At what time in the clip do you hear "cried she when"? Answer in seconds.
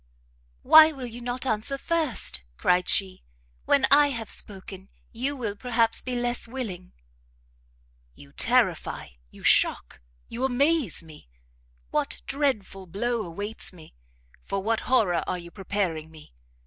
2.57-3.85